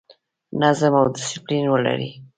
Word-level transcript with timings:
نظم 0.61 0.93
او 0.99 1.05
ډیسپلین 1.15 1.65
ولرئ 1.69 2.09